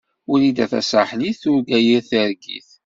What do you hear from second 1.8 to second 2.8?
yir targit.